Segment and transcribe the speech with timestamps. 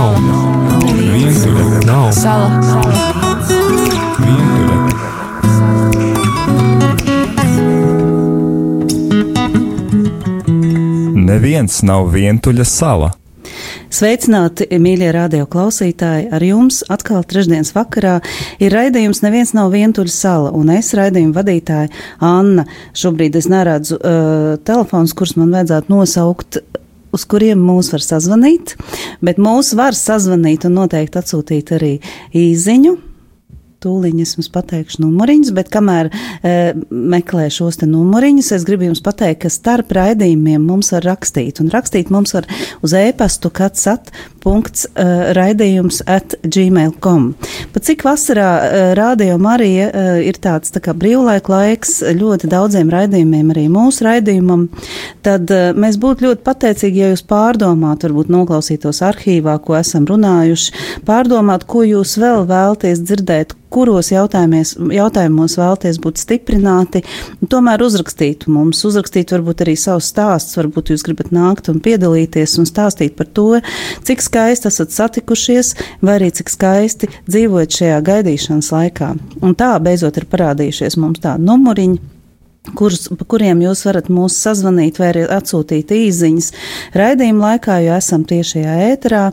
[0.00, 0.16] nav,
[0.96, 2.48] vientuļa, nav, Sala.
[4.24, 4.80] vientuļa.
[11.20, 13.10] Neviens nav vientuļa sala.
[13.90, 16.30] Sveicināti, mīļie radio klausītāji!
[16.32, 18.20] Ar jums atkal trešdienas vakarā
[18.62, 21.90] ir raidījums Neviens nav vientuļa sala, un es raidījumu vadītāja
[22.24, 22.64] Anna.
[22.96, 26.62] Šobrīd es neredzu uh, telefons, kurus man vajadzētu nosaukt.
[27.10, 28.76] Uz kuriem mūs var sazvanīt,
[29.24, 31.94] bet mūs var sazvanīt un noteikti atsūtīt arī
[32.36, 32.96] īziņu
[33.80, 36.50] Tūlīt es jums pateikšu numuriņus, bet kamēr e,
[36.92, 41.62] meklēju šos te numuriņus, es gribu jums pateikt, ka starp raidījumiem mums var rakstīt.
[41.64, 42.48] Un rakstīt mums var
[42.84, 44.12] uz e-pastu katsat.
[44.40, 47.26] Punkts, uh, raidījums at gmail.com.
[47.74, 52.88] Pat cik vasarā uh, Rādio Marija uh, ir tāds tā kā brīvlaika laiks ļoti daudziem
[52.88, 54.64] raidījumiem, arī mūsu raidījumam,
[55.26, 60.72] tad uh, mēs būtu ļoti pateicīgi, ja jūs pārdomātu, varbūt noklausītos arhīvā, ko esam runājuši,
[61.04, 67.02] pārdomāt, ko jūs vēl vēlties dzirdēt, kuros jautājumos vēlties būt stiprināti,
[67.50, 72.68] tomēr uzrakstītu mums, uzrakstīt varbūt arī savus stāstus, varbūt jūs gribat nākt un piedalīties un
[72.68, 73.48] stāstīt par to,
[74.06, 79.12] cik skaisti esat satikušies, vai arī cik skaisti dzīvojat šajā gaidīšanas laikā.
[79.40, 82.19] Un tā beidzot ir parādījušies mums tādi numuriņi
[82.76, 86.50] kurus, pa kuriem jūs varat mūs sazvanīt vai arī atsūtīt īziņas
[86.98, 89.24] raidījuma laikā, jo esam tiešajā ēterā.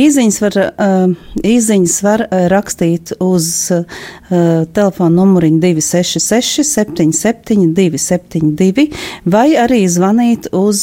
[0.00, 3.84] Īziņas var, uh, īziņas var uh, rakstīt uz uh,
[4.30, 8.86] telefona numuriņu 266 77 272
[9.24, 10.82] vai arī zvanīt uz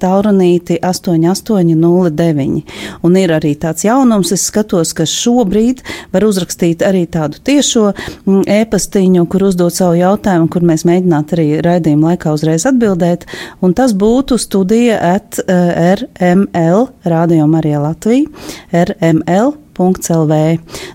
[0.00, 2.62] taurunīti 8809.
[3.06, 5.82] Un ir arī tāds jaunums, es skatos, ka šobrīd
[6.14, 11.45] var uzrakstīt arī tādu tiešo mm, ēpastiņu, kur uzdot savu jautājumu, kur mēs mēģinātu arī
[11.64, 13.26] raidījuma laikā uzreiz atbildēt,
[13.64, 18.28] un tas būtu studija at uh, RML, Rādio Marija Latvija,
[18.72, 19.54] RML.
[19.76, 20.36] .lv.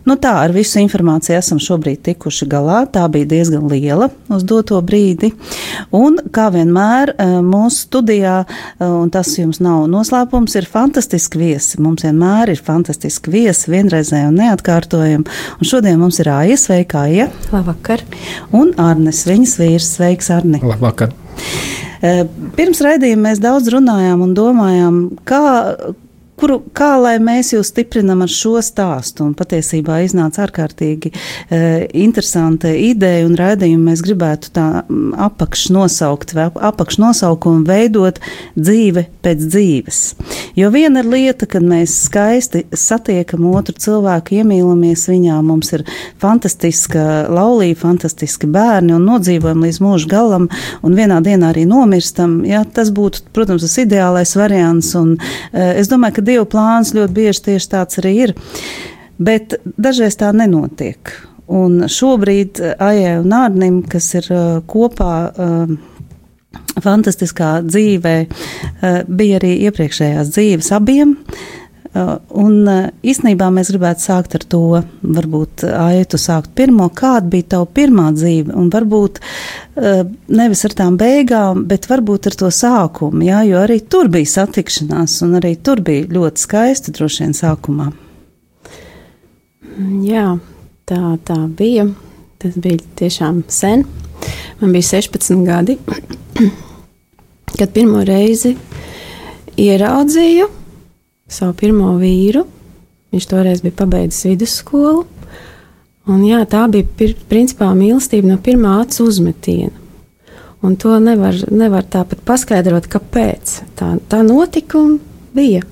[0.06, 2.84] Nu tā, ar visu informāciju esam šobrīd tikuši galā.
[2.92, 5.32] Tā bija diezgan liela uz doto brīdi.
[5.96, 7.14] Un, kā vienmēr,
[7.46, 8.38] mūsu studijā,
[8.86, 11.82] un tas jums nav noslēpums, ir fantastiski viesi.
[11.84, 15.40] Mums vienmēr ir fantastiski viesi, vienreizēji un neatkārtojami.
[15.60, 17.30] Un šodien mums ir Aija, sveika, Aija.
[17.54, 18.04] Labvakar.
[18.56, 20.62] Un Arnes, viņas vīrs, sveiks, Arni.
[20.66, 21.14] Labvakar.
[22.58, 25.42] Pirms raidījuma mēs daudz runājām un domājām, kā
[26.42, 29.28] kuru, kā lai mēs jūs stiprinam ar šo stāstu.
[29.28, 31.60] Un patiesībā iznāca ārkārtīgi e,
[32.02, 34.66] interesanta ideja un raidījumu mēs gribētu tā
[35.28, 38.18] apakšnosaukt, vai apakšnosaukumu veidot
[38.58, 40.02] dzīve pēc dzīves.
[40.58, 45.86] Jo viena ir lieta, kad mēs skaisti satiekam otru cilvēku, iemīlamies viņā, mums ir
[46.22, 50.50] fantastiska laulība, fantastiski bērni un nodzīvojam līdz mūža galam
[50.82, 52.40] un vienā dienā arī nomirstam.
[52.48, 54.94] Ja, tas būtu, protams, tas ideālais variants.
[54.98, 55.16] Un,
[55.54, 58.36] e, es domāju, ka Dieva plāns ļoti bieži tieši tāds arī ir,
[59.20, 61.12] bet dažreiz tā nenotiek.
[61.52, 65.74] Un šobrīd Aijai un Nārnim, kas ir uh, kopā uh,
[66.82, 68.16] fantastiskā dzīvē,
[69.08, 71.18] bija arī iepriekšējās dzīves abiem.
[71.92, 74.62] Uh, un uh, īsnībā mēs gribētu sākt ar to,
[75.04, 79.20] varbūt Aitu sākt pirmo, kāda bija tava pirmā dzīve, un varbūt
[80.32, 85.18] nevis ar tām beigām, bet varbūt ar to sākumu, jā, jo arī tur bija satikšanās,
[85.26, 87.90] un arī tur bija ļoti skaisti droši vien sākumā.
[90.04, 90.26] Jā,
[90.90, 91.88] tā, tā bija.
[92.42, 93.86] Tas bija tiešām sen.
[94.60, 95.78] Man bija 16 gadi,
[97.60, 98.56] kad pirmo reizi
[99.62, 100.61] ieraudzīju
[101.32, 102.46] savu pirmo vīru.
[103.12, 105.06] Viņš toreiz bija pabeidzis vidusskolu.
[106.10, 109.76] Un, jā, tā bija pir, principā mīlestība no pirmā acu uzmetiena.
[110.62, 113.62] Un to nevar, nevar tāpat paskaidrot, kāpēc.
[113.78, 115.00] Tā, tā notika un
[115.36, 115.64] bija.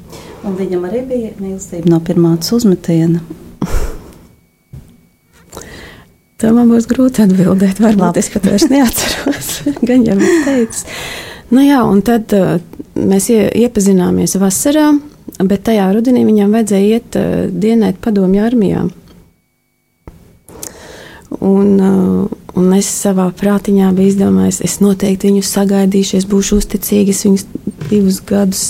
[0.46, 3.22] Un viņam arī bija mīlestība no pirmā acu uzmetiena.
[6.40, 7.82] Tā man būs grūti atbildēt.
[7.84, 8.22] Varbūt Labi.
[8.24, 9.50] es pat vairs neatceros.
[9.88, 10.86] Gan jau bija teicis.
[11.50, 12.62] Nu jā, un tad uh,
[12.96, 14.94] mēs ie, iepazināmies vasarā
[15.40, 18.84] bet tajā rudenī viņam vajadzēja iet uh, dienēt padomju armijā.
[21.40, 22.28] Un, uh,
[22.60, 27.46] un es savā prātiņā biju izdomājis, es noteikti viņu sagaidīšu, es būšu uzticīgs, es viņus
[27.88, 28.64] divus gadus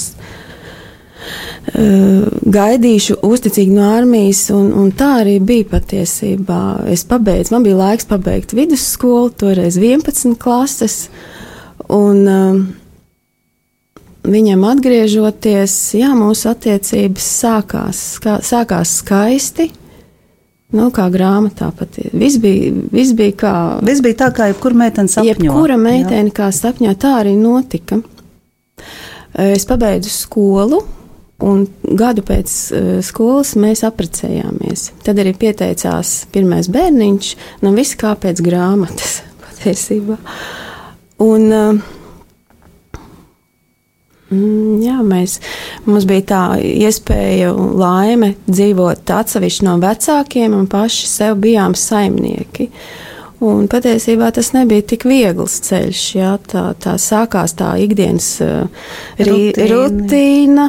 [1.73, 2.27] uh,
[2.59, 6.61] gaidīšu uzticīgi no armijas, un, un tā arī bija patiesībā.
[6.91, 11.07] Es pabeidzu, man bija laiks pabeigt vidusskolu, toreiz 11 klases,
[11.89, 12.61] un uh,
[14.29, 19.69] viņam atgriežoties, jā, mūsu attiecības sākās, kā, sākās skaisti.
[20.75, 23.55] Nu, kā grāmatā pat viss bija, viss bija kā.
[23.85, 25.31] Viss bija tā, kā jebkura meitene sapņo.
[25.31, 27.97] Jebkura meitene kā sapņo, tā arī notika.
[29.33, 30.83] Es pabeidzu skolu,
[31.39, 31.61] Un
[31.95, 34.89] gadu pēc uh, skolas mēs apprecējāmies.
[35.05, 37.29] Tad arī pieteicās pirmais bērniņš,
[37.63, 40.17] nu viss kā pēc grāmatas patiesībā.
[41.23, 41.79] Un, uh,
[44.29, 45.39] jā, mēs,
[45.89, 52.69] mums bija tā iespēja un laime dzīvot atsevišķi no vecākiem un paši sev bijām saimnieki.
[53.45, 56.01] Un patiesībā tas nebija tik viegls ceļš.
[56.17, 59.69] Jā, tā, tā sākās tā ikdienas uh, rutīna.
[59.71, 60.65] rutīna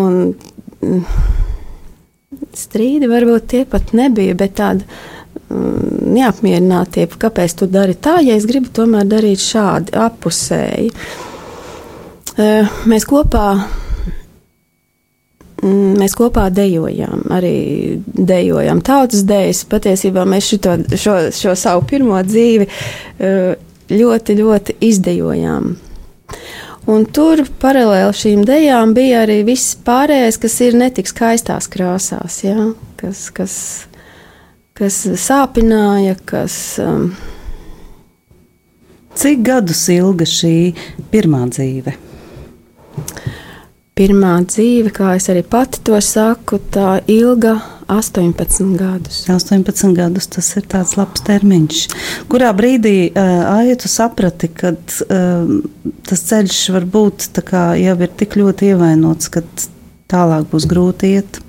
[0.00, 0.32] un,
[0.80, 1.02] mm,
[2.56, 4.88] strīdi varbūt tie pat nebija, bet tāda
[5.52, 10.90] mm, neapmierinātība, kāpēc tu dari tā, ja es gribu tomēr darīt šādi, apusēji.
[10.90, 11.30] Uh,
[12.38, 13.48] mēs kopā
[15.64, 17.54] Mm, mēs kopā dejojām, arī
[18.04, 19.62] dejojām tautas dejas.
[19.70, 23.54] Patiesībā mēs šito, šo, šo savu pirmo dzīvi eh,
[23.88, 25.70] ļoti, ļoti izdejojām.
[26.92, 32.68] Un tur paralēli šīm dejām bija arī viss pārējais, kas ir netik skaistās krāsās, ja?
[33.00, 33.54] kas, kas,
[34.76, 36.58] kas sāpināja, kas.
[36.82, 37.14] Um...
[39.16, 40.74] Cik gadus ilga šī
[41.14, 41.94] pirmā dzīve?
[43.94, 47.54] Pirmā dzīve, kā es arī pati to saku, tā ilga
[47.92, 49.22] 18 gadus.
[49.30, 51.84] 18 gadus tas ir tāds labs termiņš.
[52.32, 55.54] Kurā brīdī uh, Aija saprati, ka uh,
[56.08, 57.30] tas ceļš var būt
[57.84, 59.44] jau ir tik ļoti ievainots, ka
[60.10, 61.40] tālāk būs grūti iet?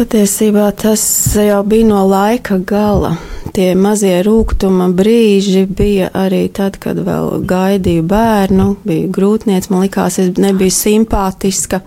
[0.00, 1.02] Patiesībā tas
[1.36, 3.18] jau bija no laika gala.
[3.40, 10.20] Tie mazie rūkuma brīži bija arī tad, kad vēl gaidīju bērnu, bija grūtniec, man likās,
[10.20, 11.80] es nebiju simpātiska.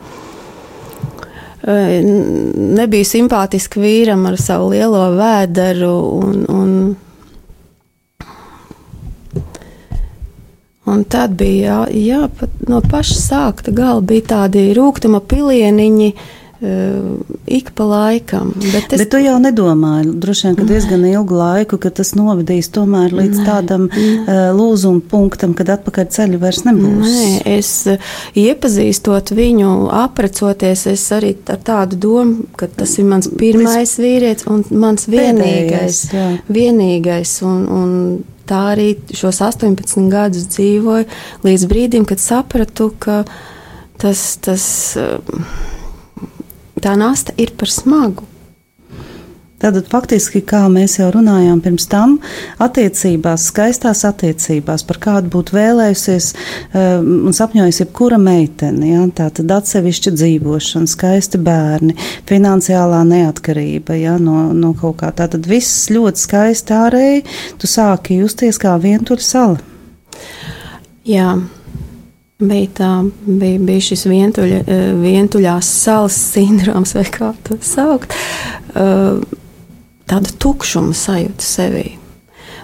[1.64, 6.78] Nebija simpātiska vīram ar savu lielo vēderu un, un
[10.84, 16.43] Un tad bija jā, jā, no paša sākta gala bija tādi rūkuma pilieniņi, Uh,
[17.46, 18.54] ik pa laikam.
[18.56, 19.02] Bet, es...
[19.02, 23.42] bet tu jau nedomāji, droši vien, ka diezgan ilgu laiku, ka tas novedīs tomēr līdz
[23.42, 24.06] nē, tādam nē.
[24.24, 27.04] Uh, lūzuma punktam, kad atpakaļ ceļu vairs nebūs.
[27.04, 27.26] Nē,
[27.58, 29.74] es uh, iepazīstot viņu,
[30.04, 36.00] aprecoties, es arī ar tādu domu, ka tas ir mans pirmais vīrietis un mans vienīgais.
[36.14, 37.94] Pēdējais, vienīgais un, un
[38.48, 41.12] tā arī šos 18 gadus dzīvoju
[41.44, 43.24] līdz brīdim, kad sapratu, ka
[44.00, 44.26] tas.
[44.44, 44.72] tas
[46.84, 48.28] tā nasta ir par smagu.
[49.64, 52.18] Tātad faktiski, kā mēs jau runājām pirms tam,
[52.64, 58.90] attiecībās, skaistās attiecībās, par kādu būtu vēlējusies um, un sapņojusi jebkura meitene.
[58.90, 59.06] Ja?
[59.22, 61.96] Tātad atsevišķa dzīvošana, skaisti bērni,
[62.28, 64.18] finansiālā neatkarība ja?
[64.20, 65.16] no, no kaut kā.
[65.16, 67.26] Tātad viss ļoti skaisti ārēji,
[67.56, 69.64] tu sāki justies kā vientuļa sala.
[71.08, 71.38] Jā
[72.48, 72.90] bija, tā,
[73.26, 78.14] bija, bija šis vientuļa, eh, vientuļās salas sindroms, vai kā to saukt,
[78.76, 79.22] eh,
[80.08, 81.98] tāda tukšuma sajūta sevī.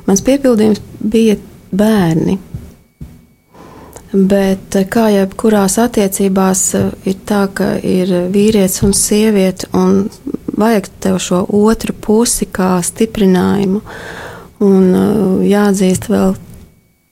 [0.07, 1.37] Mans piepildījums bija
[1.71, 2.37] bērni.
[4.13, 6.63] Bet eh, kā jau kurās attiecībās
[7.05, 10.09] ir tā, ka ir vīrietis un sieviete, un
[10.57, 13.81] vajag tev šo otru pusi kā stiprinājumu,
[14.59, 14.87] un
[15.47, 16.33] jāatzīst vēl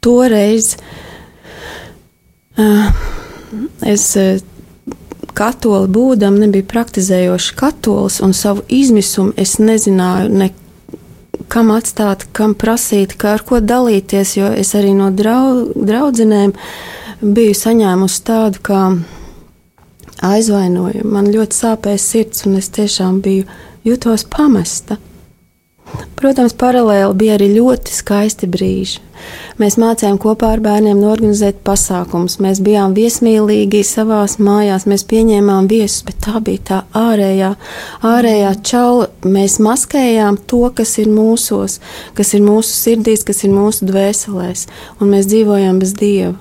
[0.03, 1.06] toreiz, uh,
[2.57, 4.39] es eh,
[5.37, 10.51] katoli būdam, nebiju praktizējošs katolis, un savu izmisumu es nezināju ne
[11.47, 16.53] kam atstāt, kam prasīt, kā ar ko dalīties, jo es arī no drau, draudzenēm
[17.21, 18.81] biju saņēmusi tādu kā
[20.27, 21.07] aizvainojumu.
[21.13, 23.47] Man ļoti sāpēja sirds, un es tiešām biju
[23.87, 24.97] jutos pamesta.
[26.17, 29.03] Protams, paralēli bija arī ļoti skaisti brīži.
[29.61, 32.39] Mēs mācījām kopā ar bērniem organizēt pasākumus.
[32.41, 37.51] Mēs bijām viesmīlīgi savās mājās, mēs pieņēmām viesus, bet tā bija tā ārējā,
[38.05, 39.09] ārējā čaula.
[39.25, 41.79] Mēs maskējām to, kas ir mūsos,
[42.17, 44.67] kas ir mūsu sirdīs, kas ir mūsu dvēselēs,
[45.01, 46.35] un mēs dzīvojām bez dieva.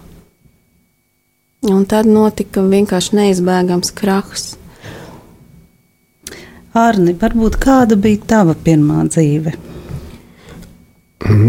[1.66, 4.54] Un tad notika vienkārši neizbēgams krahs.
[6.76, 9.54] Arni, varbūt kāda bija tava pirmā dzīve?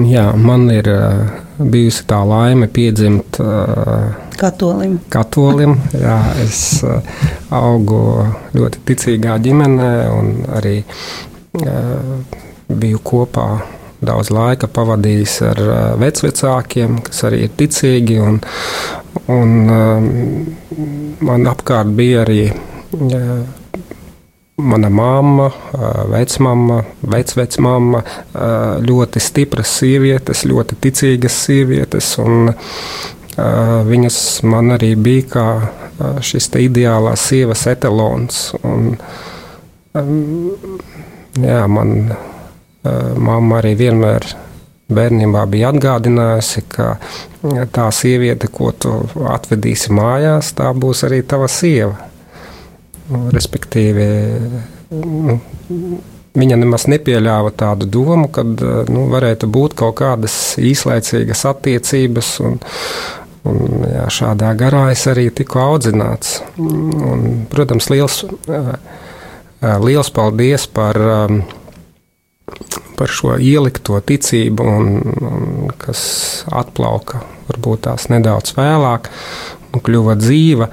[0.07, 4.95] Jā, man ir uh, bijusi tā laime piedzimt uh, katolim.
[5.11, 6.15] katolim jā,
[6.45, 7.03] es uh,
[7.51, 7.99] augu
[8.55, 10.31] ļoti ticīgā ģimenē un
[10.61, 10.77] arī
[12.67, 13.49] biju kopā
[14.07, 15.61] daudz laika pavadījis ar
[15.99, 18.19] vecvecākiem, kas arī ir ticīgi.
[18.23, 18.39] Un,
[19.33, 19.55] un,
[21.25, 22.43] man apkārt bija arī
[24.57, 25.51] mana mamma,
[26.09, 28.01] vecmāma, vecvecmāma,
[28.81, 32.15] ļoti stipras sievietes, ļoti ticīgas sievietes.
[33.91, 34.17] Viņas
[34.49, 35.45] man arī bija kā
[36.25, 38.41] šis ideālās sievas etalons.
[38.65, 38.97] Un,
[41.37, 41.93] jā, man
[42.81, 44.25] mamma arī vienmēr
[44.89, 46.95] bērnībā bija atgādinājusi, ka
[47.77, 48.97] tā sieviete, ko tu
[49.29, 52.06] atvedīsi mājās, tā būs arī tava sieva.
[53.07, 54.05] Respektīvi,
[54.91, 55.37] nu,
[56.37, 62.31] viņa nemaz nepieļāva tādu domu, ka nu, varētu būt kaut kādas īslaicīgas attiecības.
[62.43, 62.57] Un,
[63.47, 66.41] un, jā, šādā garā es arī tiku audzināts.
[66.59, 68.19] Un, protams, liels,
[69.87, 70.99] liels paldies par,
[72.99, 74.93] par šo ielikto ticību, un,
[75.31, 76.01] un, kas
[76.51, 79.07] atplauka varbūt tās nedaudz vēlāk
[79.71, 80.69] un kļuva dzīva.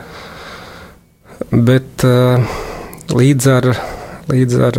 [1.50, 2.04] Bet
[3.14, 3.68] līdz ar,
[4.30, 4.78] līdz ar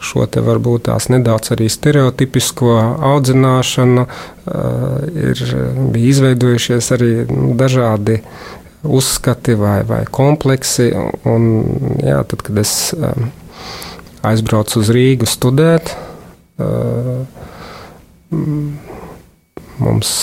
[0.00, 2.72] šo te varbūt tās nedaudz arī stereotipisko
[3.10, 4.06] audzināšanu,
[5.20, 5.42] ir
[5.92, 7.10] bija izveidojušies arī
[7.60, 8.20] dažādi
[8.82, 10.88] uzskati vai, vai kompleksi.
[11.28, 11.50] Un,
[12.00, 12.74] jā, tad, kad es
[14.26, 15.92] aizbraucu uz Rīgu studēt,
[19.80, 20.14] mums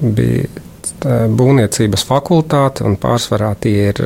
[0.00, 0.67] bija
[1.04, 4.04] būvniecības fakultāte, un pārsvarā tie ir,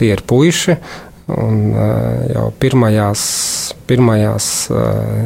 [0.00, 0.78] tie ir puiši.
[1.34, 1.70] Un,
[2.28, 3.20] jau pirmajās,
[3.88, 4.48] pirmajās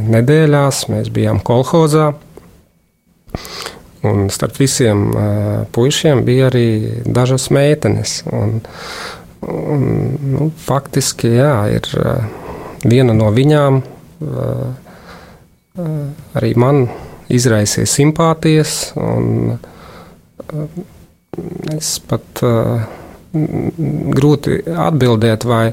[0.06, 2.12] nedēļās mēs bijām kolhozā.
[4.06, 5.08] Un starp visiem
[5.74, 6.68] puišiem bija arī
[7.02, 8.20] dažas meitenes.
[8.30, 8.60] Un,
[9.42, 9.88] un,
[10.22, 11.90] nu, faktiski, jā, ir
[12.86, 13.82] viena no viņām
[16.38, 16.86] arī man
[17.28, 18.76] izraisīja simpātijas.
[18.98, 19.58] Un,
[21.76, 22.42] Es pat
[24.18, 25.72] grūti atbildēt, vai,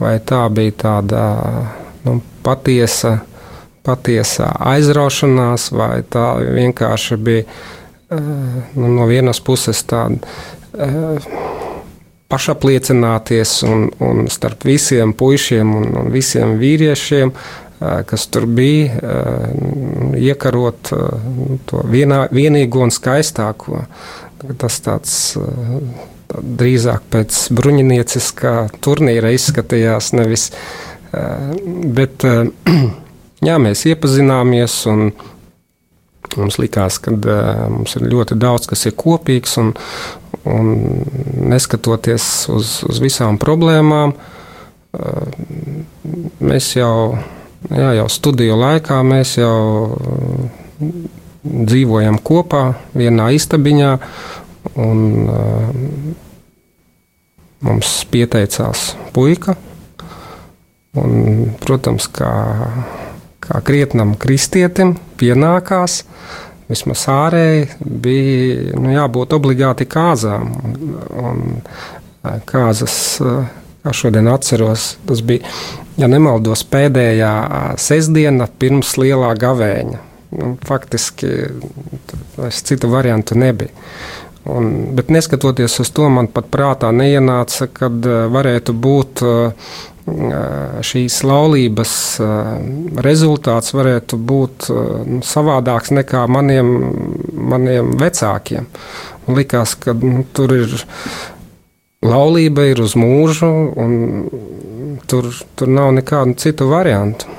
[0.00, 1.22] vai tā bija tāda
[2.04, 3.18] nu, patiesa,
[3.86, 7.46] patiesa aizraušanās, vai tā vienkārši bija
[8.74, 10.20] nu, no vienas puses tāda.
[12.32, 17.34] Pašapliecināties un, un starp visiem puišiem un, un visiem vīriešiem,
[18.06, 18.94] kas tur bija,
[20.18, 20.92] iekarot
[21.68, 23.84] to vienā, vienīgo un skaistāko.
[24.58, 25.14] Tas tāds
[26.32, 30.48] drīzāk pēc bruņinieciskā turnīra izskatījās, nevis.
[31.98, 32.24] Bet
[33.48, 35.10] jā, mēs iepazināmies un
[36.38, 39.74] mums likās, ka mums ir ļoti daudz, kas ir kopīgs un,
[40.48, 40.72] un
[41.52, 44.14] neskatoties uz, uz visām problēmām,
[46.40, 46.94] mēs jau
[47.70, 49.58] jā, jau studiju laikā mēs jau
[49.92, 51.06] mm,
[51.42, 52.66] dzīvojam kopā
[52.96, 53.96] vienā istabiņā.
[54.78, 56.28] Un, uh,
[57.62, 59.56] mums pieteicās puika.
[60.98, 62.32] Un, protams, kā,
[63.40, 66.02] kā krietnam kristietim pienākās,
[66.68, 70.52] vismaz ārēji bija nu, jābūt obligāti kāzām.
[70.60, 70.76] Un,
[71.22, 72.96] un kāzas,
[73.82, 75.48] kā šodien atceros, tas bija
[76.00, 77.32] ja nemaldos, pēdējā
[77.80, 80.02] sestdiena pirms lielā gavēņa.
[80.32, 81.28] Nu, faktiski
[82.64, 83.72] citu variantu nebija.
[84.48, 89.22] Un, bet neskatoties uz to, man pat prātā neienāca, kad varētu būt
[90.82, 91.92] šīs laulības
[93.06, 94.66] rezultāts varētu būt
[95.06, 96.72] nu, savādāks nekā maniem,
[97.52, 98.66] maniem vecākiem.
[99.30, 100.74] Likās, ka nu, tur ir
[102.02, 107.30] laulība ir uz mūžu, un tur, tur nav nekādu citu variantu.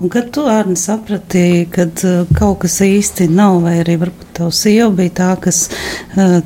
[0.00, 4.52] Un kad tu Arni saprati, ka uh, kaut kas īsti nav, vai arī varbūt tava
[4.56, 5.66] sieva bija tā, kas,
[6.16, 6.38] uh,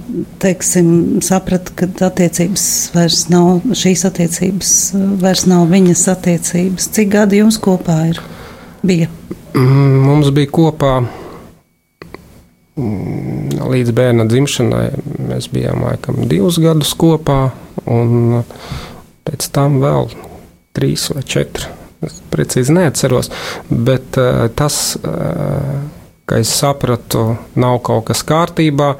[0.42, 0.88] teiksim,
[1.22, 6.90] saprata, ka attiecības vairs nav, šīs attiecības uh, vairs nav viņas attiecības.
[6.98, 8.22] Cik gadi jums kopā ir?
[8.82, 9.06] Bija?
[9.54, 10.96] Mm, mums bija kopā
[12.74, 14.88] līdz bērna dzimšanai
[15.28, 17.52] mēs bijām laikam divus gadus kopā,
[17.86, 18.42] un
[19.24, 20.10] pēc tam vēl
[20.74, 21.70] trīs vai četri.
[22.04, 23.30] Es precīzi neatceros,
[23.70, 25.78] bet uh, tas, uh,
[26.28, 28.90] ka es sapratu, nav kaut kas kārtībā,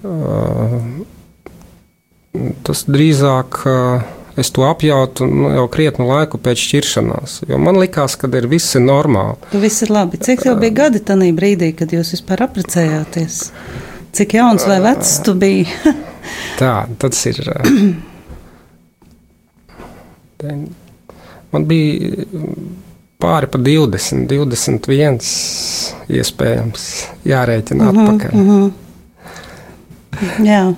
[0.00, 0.78] uh,
[2.64, 3.60] tas drīzāk.
[3.66, 7.38] Uh, es to apjautu nu, jau krietnu laiku pēc šķiršanās.
[7.58, 9.38] Man liekas, ka ir viss normāli.
[9.52, 10.20] Tu viss ir labi.
[10.22, 13.40] Cik tev bija gadi tajā brīdī, kad jūs vispār apprecējāties?
[14.16, 15.66] Cik jauns vai vecs tu biji?
[16.60, 17.42] Tā, tas ir.
[21.52, 22.26] Man bija
[23.22, 25.20] pāri pa 20, 21
[26.12, 26.82] iespējams
[27.26, 28.32] jārēķina mm -hmm, atpakaļ.
[28.34, 28.70] Mm -hmm.
[30.44, 30.74] Jā.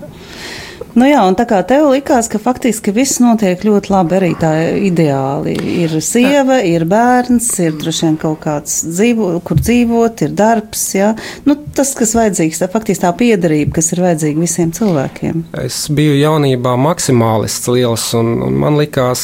[0.98, 4.50] Nu jā, un tā kā tev likās, ka faktiski viss notiek ļoti labi, arī tā
[4.88, 5.54] ideāli.
[5.84, 11.12] Ir sieva, ir bērns, ir droši vien kaut kāds dzīvo, kur dzīvot, ir darbs, jā.
[11.46, 15.46] Nu, tas, kas vajadzīgs, tā faktiski tā piedarība, kas ir vajadzīga visiem cilvēkiem.
[15.62, 19.22] Es biju jaunībā maksimālists liels, un, un man likās,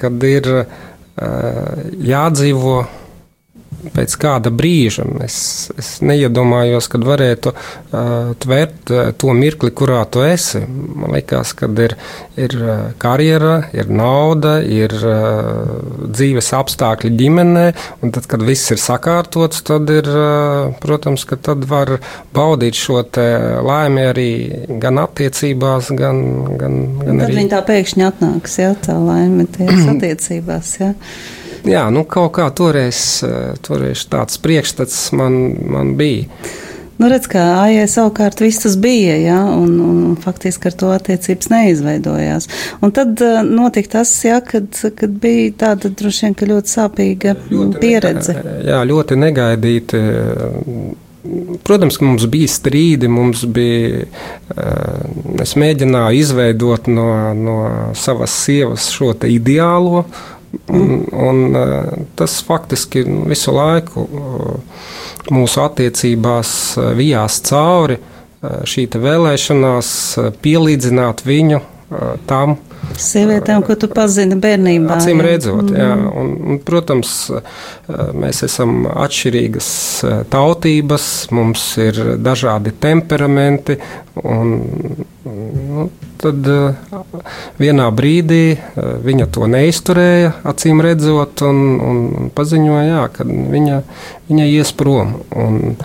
[0.00, 0.50] kad ir
[2.10, 2.80] jādzīvo
[3.94, 5.04] pēc kāda brīža.
[5.24, 5.38] Es,
[5.78, 10.62] es neiedomājos, kad varētu uh, tvērt uh, to mirkli, kurā tu esi.
[10.68, 11.94] Man liekas, ka ir,
[12.40, 12.56] ir
[13.00, 15.62] karjera, ir nauda, ir uh,
[16.08, 17.66] dzīves apstākļi ģimenē,
[18.02, 21.98] un tad, kad viss ir sakārtots, tad ir, uh, protams, ka tad var
[22.34, 24.30] baudīt šo laimi arī
[24.82, 26.22] gan attiecībās, gan,
[26.58, 27.40] gan, gan tad arī.
[27.42, 30.94] Viņa tā pēkšņi atnāks, jā, tā laime tajās attiecībās, jā
[31.68, 36.26] jā, nu, kaut kā toreiz, eh, toreiz tāds priekšstats man, man bija.
[36.98, 40.88] Nu, redz, kā AIE savukārt viss tas bija, ja, un, un, un faktiski ar to
[40.90, 42.48] attiecības neizveidojās.
[42.82, 44.66] Un tad uh, notika tas, ja, kad,
[44.98, 48.34] kad bija tāda droši vien, ka ļoti sāpīga ļoti pieredze.
[48.40, 50.02] Nega, jā, ļoti negaidīti.
[51.62, 54.02] Protams, ka mums bija strīdi, mums bija.
[54.56, 55.06] Eh,
[55.44, 57.58] es mēģināju izveidot no, no
[57.98, 60.06] savas sievas šo ideālo,
[60.68, 64.78] Un, un, eh, tas faktiski visu laiku eh,
[65.34, 66.52] mūsu attiecībās
[66.96, 67.98] vijās cauri
[68.38, 69.88] šī vēlēšanās
[70.44, 71.58] pielīdzināt viņu
[72.28, 72.58] tam,
[72.98, 74.96] Sievietēm, ko tu pazini bērnībā.
[74.96, 75.90] Acīm redzot, jā.
[75.94, 76.08] Mm.
[76.18, 77.14] Un, un, protams,
[78.16, 79.70] mēs esam atšķirīgas
[80.32, 83.78] tautības, mums ir dažādi temperamenti,
[84.24, 84.54] un
[85.28, 85.88] nu,
[86.22, 86.50] tad
[87.60, 88.42] vienā brīdī
[89.06, 93.82] viņa to neizturēja, acīm redzot, un, un paziņoja, jā, ka viņa,
[94.30, 95.18] viņa ies prom.
[95.36, 95.76] Un,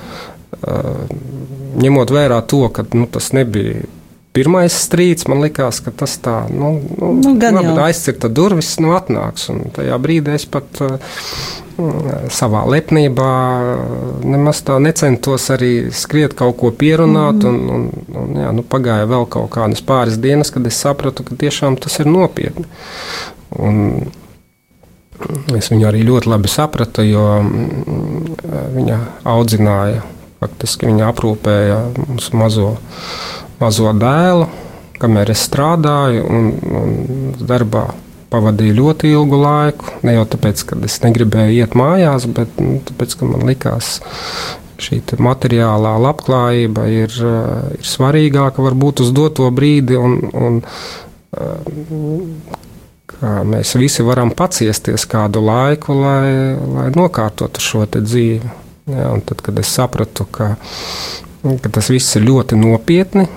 [1.83, 3.83] ņemot vērā to, ka nu, tas nebija
[4.33, 9.49] pirmais strīds, man likās, ka tas tā, nu, nu, nu labi, aizcirta durvis, nu, atnāks.
[9.53, 11.19] Un tajā brīdī es pat uh,
[12.33, 13.29] savā lepnībā
[14.25, 17.53] nemaz tā necentos arī skriet kaut ko pierunāt, mm.
[17.53, 21.37] un, un, un jā, nu, pagāja vēl kaut kādas pāris dienas, kad es sapratu, ka
[21.45, 22.67] tiešām tas ir nopietni.
[23.61, 23.79] Un,
[25.55, 27.21] Es viņu arī ļoti labi sapratu, jo
[28.73, 28.97] viņa
[29.29, 30.01] audzināja,
[30.41, 31.77] faktiski viņa aprūpēja
[32.09, 32.71] mūsu mazo
[33.63, 34.47] mazo dēlu,
[34.99, 36.49] kamēr es strādāju un,
[36.79, 36.97] un
[37.39, 37.87] darbā
[38.33, 39.93] pavadīju ļoti ilgu laiku.
[40.07, 43.95] Ne jau tāpēc, ka es negribēju iet mājās, bet nu, tāpēc, ka man likās,
[44.83, 49.97] šī materiālā labklājība ir, eh, ir svarīgāka varbūt uz doto brīdi.
[49.99, 50.61] Un, un,
[51.37, 52.59] eh,
[53.23, 58.49] Mēs visi varam paciesties kādu laiku, lai, lai nokārtotu šo dzīvi.
[58.91, 60.57] Ja, tad, kad es sapratu, ka,
[61.61, 63.29] ka tas viss ir ļoti nopietni,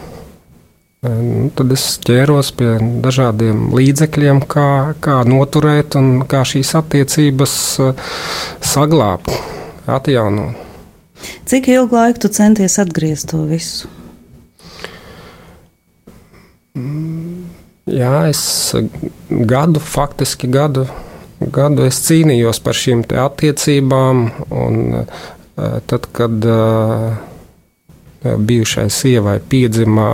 [1.06, 8.06] Nu, tad es ķēros pie dažādiem līdzekļiem, kā, kā noturēt un kā šīs attiecības eh,
[8.64, 9.30] saglabāt,
[9.86, 10.62] atjaunot.
[11.48, 13.88] Cik ilgu laiku tu centies atgriezt to visu?
[17.86, 18.40] Jā, es
[19.30, 20.84] gadu, faktiski gadu,
[21.40, 24.26] gadu es cīnījos par šīm attiecībām.
[24.50, 27.16] Un, eh, tad, kad uh,
[28.38, 30.06] bijušai sievai piedzima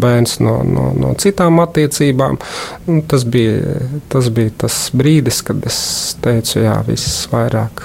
[0.00, 2.38] bērns no, no, no citām attiecībām.
[2.86, 3.78] Nu, tas, bija,
[4.12, 5.80] tas bija tas brīdis, kad es
[6.24, 7.84] teicu, jā, viss vairāk,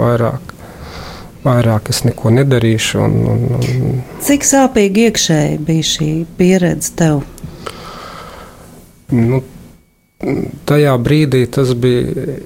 [0.00, 0.56] vairāk.
[1.40, 2.98] Vairāk es neko nedarīšu.
[3.00, 4.00] Un, un, un...
[4.20, 7.22] Cik sāpīgi iekšēji bija šī pieredze tev?
[9.16, 9.40] Nu,
[10.68, 12.40] tajā brīdī tas bija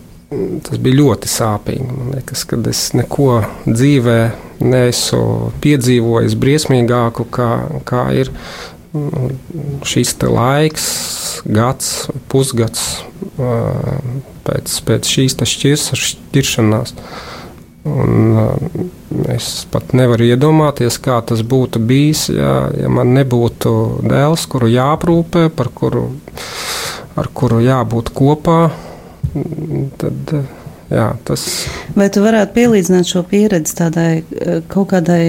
[0.65, 1.87] tas bija ļoti sāpīgi.
[1.89, 3.29] Man liekas, ka es neko
[3.67, 4.19] dzīvē
[4.63, 7.51] neesmu piedzīvojis briesmīgāku, kā,
[7.89, 8.31] kā ir
[8.95, 9.31] nu,
[9.87, 10.89] šis laiks,
[11.45, 12.85] gads, pusgads
[14.47, 15.39] pēc, pēc šīs
[15.99, 16.95] šķiršanās.
[17.85, 18.39] Un,
[19.29, 23.75] es pat nevaru iedomāties, kā tas būtu bijis, ja, ja man nebūtu
[24.09, 26.07] dēls, kuru jāprūpē, par kuru,
[27.21, 28.71] ar kuru jābūt kopā
[30.01, 30.35] tad,
[30.91, 31.45] jā, tas.
[31.97, 35.25] Vai tu varētu pielīdzināt šo pieredzi tādai eh, kaut kādai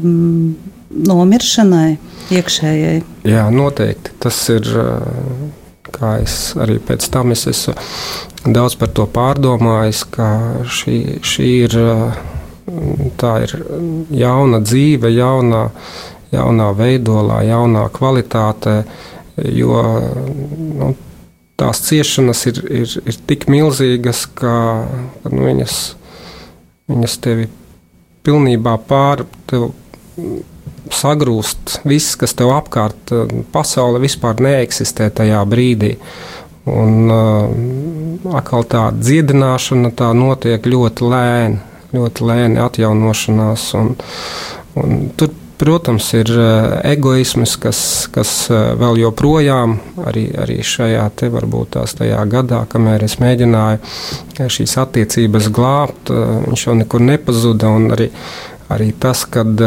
[0.00, 0.56] um,
[0.90, 1.98] nomiršanai
[2.34, 3.00] iekšējai?
[3.28, 4.16] Jā, noteikti.
[4.22, 7.76] Tas ir, eh, kā es arī pēc tam es esmu
[8.54, 10.28] daudz par to pārdomājis, ka
[10.78, 12.22] šī, šī ir, eh,
[13.20, 13.54] tā ir
[14.14, 15.68] jauna dzīve, jaunā,
[16.32, 18.82] jaunā veidolā, jaunā kvalitātē,
[19.56, 19.82] jo
[20.78, 20.94] nu,
[21.58, 24.52] tās ciešanas ir, ir, ir tik milzīgas, ka
[25.28, 25.78] nu, viņas,
[26.90, 27.48] viņas tevi
[28.26, 29.70] pilnībā pār, tev
[30.94, 33.12] sagrūst viss, kas tev apkārt,
[33.52, 35.96] pasaule vispār neeksistē tajā brīdī.
[36.68, 41.60] Un uh, atkal tā dziedināšana tā notiek ļoti lēni,
[41.96, 43.68] ļoti lēni atjaunošanās.
[43.78, 43.94] Un,
[44.76, 46.28] un tur Protams, ir
[46.86, 47.80] egoisms, kas,
[48.14, 54.76] kas vēl joprojām, arī, arī šajā te varbūt tās tajā gadā, kamēr es mēģināju šīs
[54.84, 57.72] attiecības glābt, viņš jau nekur nepazuda.
[57.96, 58.06] Arī,
[58.70, 59.58] arī tas, kad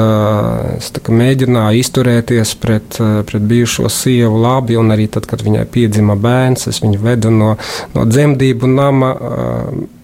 [0.78, 6.16] es tā, mēģināju izturēties pret, pret bijušo sievu labi, un arī tad, kad viņai piedzima
[6.16, 7.58] bērns, es viņu vedu no,
[7.98, 9.12] no dzemdību nama.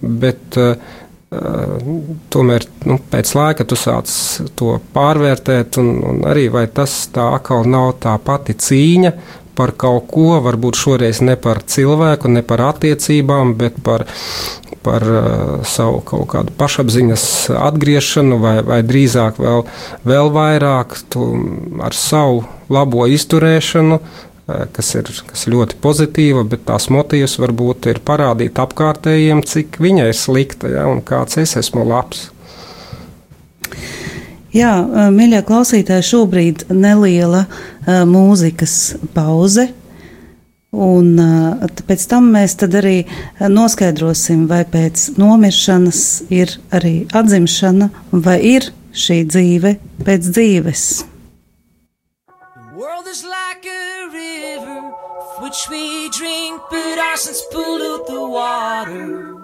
[0.02, 0.60] Bet,
[1.28, 4.08] tomēr nu, pēc laika tu sāc
[4.56, 9.12] to pārvērtēt, un, un arī vai tas tā atkal nav tā pati cīņa
[9.58, 14.06] par kaut ko, varbūt šoreiz ne par cilvēku, ne par attiecībām, bet par,
[14.86, 15.24] par uh,
[15.66, 17.24] savu kaut kādu pašapziņas
[17.58, 19.66] atgriešanu, vai, vai drīzāk vēl,
[20.08, 20.94] vēl vairāk
[21.82, 23.98] ar savu labo izturēšanu,
[24.48, 30.08] kas ir, kas ir ļoti pozitīva, bet tās motīvs varbūt ir parādīt apkārtējiem, cik viņa
[30.08, 32.28] ir slikta ja, un kāds es esmu labs.
[34.56, 39.68] Jā, eh, mīļie klausītāji, šobrīd neliela uh, mūzikas pauze.
[40.68, 41.14] Un
[41.88, 42.98] pēc tam mēs arī
[43.40, 50.84] noskaidrosim, vai pēc nomiršanas ir arī atzimšana, vai ir šī dzīve pēc dzīves.
[52.28, 53.37] The world is like
[55.40, 59.36] which we drink, but our sins pollute the water.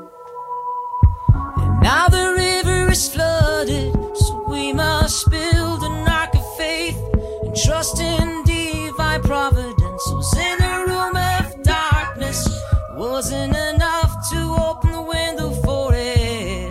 [1.56, 6.98] And now the river is flooded, so we must build an ark of faith
[7.42, 10.02] and trust in divine providence.
[10.06, 12.48] Was in a room of darkness,
[12.96, 16.68] wasn't enough to open the window for air.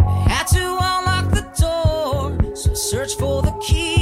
[0.00, 3.97] I had to unlock the door, so search for the key.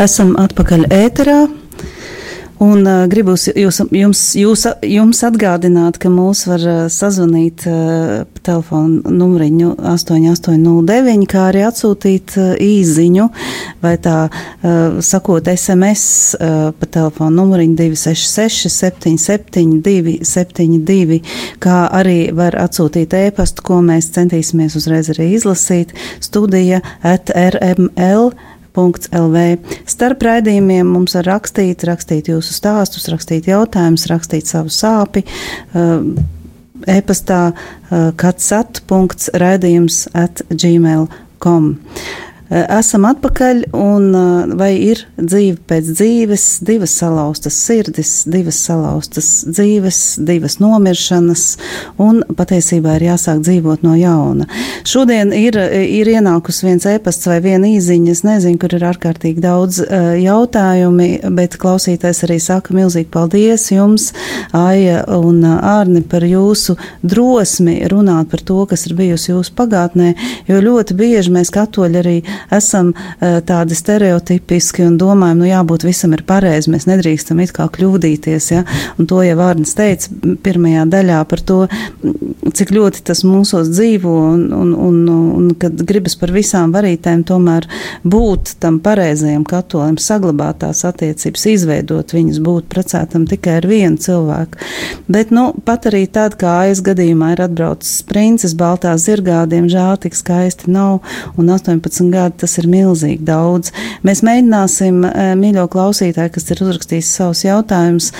[0.00, 1.40] Esam atpakaļ ēterā.
[2.64, 9.12] Un uh, gribu jūs, jums, jūs, jums atgādināt, ka mūs var uh, sazvanīt uh, telefonu
[9.12, 13.26] numuriņu 8809, kā arī atsūtīt uh, īziņu
[13.84, 16.04] vai tā uh, sakot SMS
[16.36, 21.20] uh, pa telefonu numuriņu 266 77 272,
[21.60, 25.92] kā arī var atsūtīt ēpastu, ko mēs centīsimies uzreiz arī izlasīt
[26.24, 28.32] studija at rml.
[28.76, 29.44] LV.
[29.90, 35.24] Starp raidījumiem mums var rakstīt, rakstīt jūsu stāstus, rakstīt jautājumus, rakstīt savu sāpi.
[36.88, 37.40] E-pastā
[38.20, 41.74] katsat.raidījums at gmail.com.
[42.50, 49.28] Eh, esam atpakaļ, un eh, vai ir dzīve pēc dzīves, divas salauztas sirdis, divas salauztas
[49.46, 51.44] dzīves, divas nomiršanas,
[52.02, 54.48] un patiesībā ir jāsāk dzīvot no jauna.
[54.82, 59.78] Šodien ir, ir ienākusi viens ēpasts vai viena īziņa, es nezinu, kur ir ārkārtīgi daudz
[60.18, 64.10] jautājumi, bet klausītājs arī saka milzīgi paldies jums,
[64.56, 66.74] Aija un Ārni, par jūsu
[67.06, 70.16] drosmi runāt par to, kas ir bijusi jūsu pagātnē,
[70.50, 72.18] jo ļoti bieži mēs katoļi arī
[72.54, 77.68] esam uh, tādi stereotipiski un domājam, nu jābūt visam ir pareizi, mēs nedrīkstam it kā
[77.72, 78.64] kļūdīties, ja,
[78.98, 80.10] un to jau Vārnis teica
[80.44, 81.60] pirmajā daļā par to,
[82.56, 87.66] cik ļoti tas mūsos dzīvo un, un, un, un kad gribas par visām varītēm tomēr
[88.04, 94.60] būt tam pareizajam katolim, saglabāt tās attiecības, izveidot viņas, būt precētam tikai ar vienu cilvēku.
[95.10, 100.16] Bet, nu, pat arī tad, kā aiz gadījumā ir atbraucis princis baltā zirgā, diemžēl tik
[100.18, 101.00] skaisti nav,
[101.40, 103.72] un 18 gadi tas ir milzīgi daudz.
[104.04, 108.12] Mēs mēģināsim, eh, mīļo klausītāji, kas ir uzrakstījis savus jautājumus,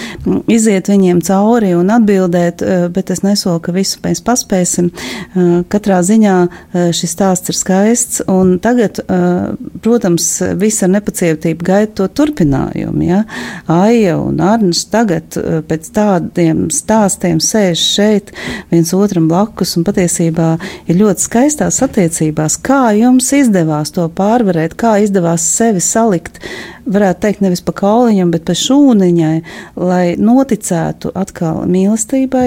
[0.48, 4.90] iziet viņiem cauri un atbildēt, eh, bet es nesolu, ka visu mēs paspēsim.
[4.90, 9.00] Eh, katrā ziņā šis stāsts ir skaists, un tagad,
[9.82, 13.06] protams, visi ar nepacietību gaida to turpinājumu.
[13.06, 13.24] Ja?
[13.68, 18.32] Aija un Arnis tagad pēc tādiem stāstiem sēž šeit
[18.70, 22.58] viens otram blakus, un patiesībā ir ļoti skaistās attiecībās.
[22.60, 26.40] Kā jums izdevās to pārvarēt, kā izdevās sevi salikt,
[26.90, 29.34] varētu teikt, nevis pa kauliņam, bet pa šūniņai,
[29.80, 32.46] lai noticētu atkal mīlestībai,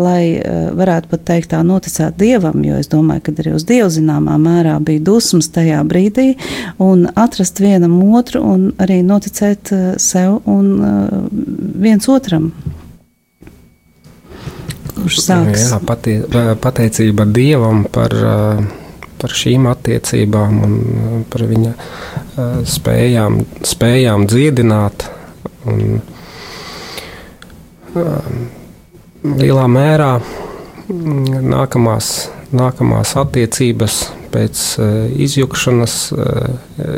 [0.00, 3.90] lai uh, varētu pat teikt tā noticēt dievam, jo es domāju, ka arī uz dievu
[3.92, 6.34] zināmā mērā bija dusmas tajā brīdī,
[6.82, 11.20] un atrast vienam otru un arī noticēt uh, sev un uh,
[11.82, 12.52] viens otram.
[14.94, 15.66] Kurš sāks?
[15.68, 16.14] Jā, patie,
[16.62, 18.60] pateicība Dievam par uh,
[19.24, 25.06] par šīm attiecībām un uh, par viņa uh, spējām, spējām dziedināt.
[25.64, 26.02] Un,
[27.96, 28.42] um,
[29.24, 32.10] lielā mērā mm, nākamās,
[32.52, 34.02] nākamās attiecības
[34.34, 34.60] pēc
[35.22, 35.92] izjukšanas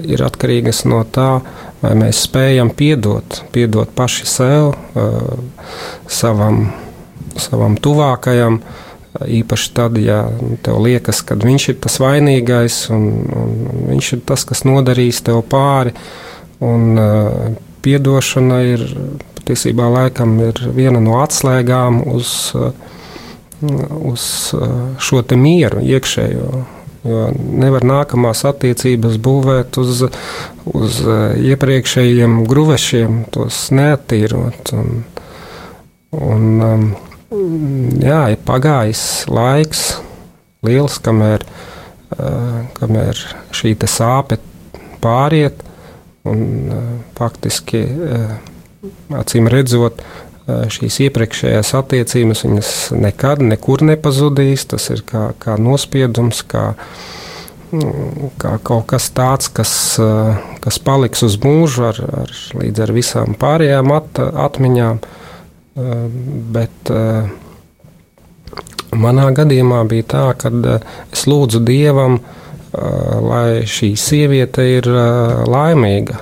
[0.08, 1.42] ir atkarīgas no tā,
[1.82, 4.70] vai mēs spējam piedot, piedot paši sev,
[6.08, 6.62] savam,
[7.36, 8.85] savam tuvākajam, uh,
[9.24, 10.24] Īpaši tad, ja
[10.66, 13.54] tev liekas, ka viņš ir tas vainīgais un, un,
[13.92, 15.94] viņš ir tas, kas nodarīs tev pāri.
[16.64, 18.84] Un, uh, piedošana ir
[19.38, 22.72] patiesībā laikam ir viena no atslēgām uz, uh,
[24.10, 24.24] uz
[24.56, 26.48] uh, šo te mieru iekšējo.
[27.06, 30.02] Jo nevar nākamās attiecības būvēt uz,
[30.66, 31.00] uz
[31.52, 34.72] iepriekšējiem gruvešiem, tos neatīrot.
[34.74, 35.04] Un,
[36.16, 36.88] un, um,
[37.30, 39.86] jā, ir pagājis laiks,
[40.66, 41.44] liels, kamēr,
[42.76, 43.22] kamēr
[43.54, 44.38] šī sāpe
[45.02, 45.64] pāriet.
[46.26, 46.72] Un,
[47.14, 47.84] faktiski,
[49.14, 50.00] acīm redzot,
[50.46, 52.42] šīs iepriekšējās attiecības
[52.98, 54.66] nekad nekur nepazudīs.
[54.70, 56.72] Tas ir kā, kā nospiedums, kā,
[58.42, 59.76] kā kaut kas tāds, kas,
[60.62, 64.98] kas paliks uz mūžu ar, ar, līdz ar visām pārējām at, atmiņām.
[64.98, 65.25] Eh,
[65.76, 67.28] bet eh,
[68.96, 72.20] manā gadījumā bija tā, ka eh, es lūdzu Dievam,
[72.76, 74.88] lai šī sieviete ir
[75.48, 76.18] laimīga.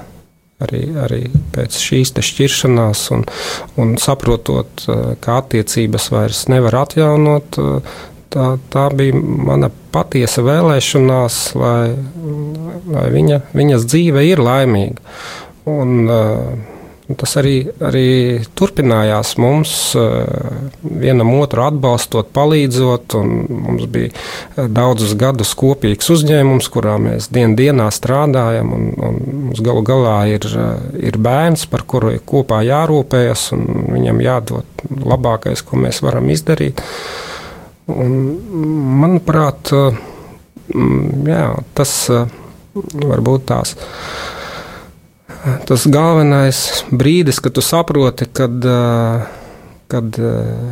[0.62, 1.18] Arī, arī
[1.50, 3.24] pēc šīs šķiršanās, un,
[3.82, 4.84] un saprotot,
[5.24, 7.58] ka attiecības vairs nevar atjaunot,
[8.30, 11.96] tā, tā bija mana patiesa vēlēšanās, lai,
[12.94, 15.02] lai viņa, viņas dzīve ir laimīga.
[15.74, 16.73] Un, uh,
[17.04, 20.24] Tas arī, arī turpinājās mums, eh,
[20.80, 23.16] vienam otru atbalstot, palīdzot.
[23.20, 28.72] Mums bija eh, daudzus gadus kopīgs uzņēmums, kurā mēs dien dienā strādājam.
[28.72, 33.68] Un, un mums galu galā ir, eh, ir bērns, par kuru ir kopā jārūpējas, un
[33.92, 36.80] viņam jādod labākais, ko mēs varam izdarīt.
[37.92, 38.16] Un,
[39.04, 39.74] manuprāt,
[40.72, 41.44] jā,
[41.76, 41.92] tas
[42.72, 43.76] varbūt tās
[45.68, 46.58] tas galvenais
[46.90, 48.66] brīdis, kad tu saproti, kad,
[49.92, 50.18] kad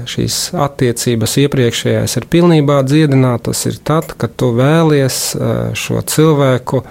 [0.08, 5.22] šīs attiecības iepriekšējās ir pilnībā dziedinātas, ir tad, kad tu vēlies
[5.78, 6.82] šo cilvēku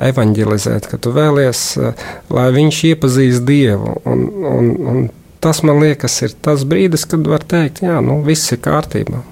[0.00, 1.64] evanģelizēt, ka tu vēlies,
[2.32, 3.98] lai viņš iepazīst Dievu.
[4.08, 4.22] Un,
[4.52, 5.02] un, un
[5.44, 9.24] tas, man liekas, ir tas brīdis, kad var teikt, jā, nu, viss ir kārtībā.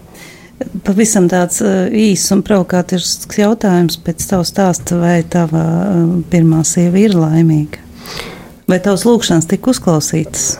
[0.82, 5.62] Pavisam tāds īss un provokātisks jautājums pēc tavas stāsta, vai tava
[6.32, 7.87] pirmā sieva ir laimīga?
[8.68, 10.50] Vai tavs lūkšanas tika uzklausītas?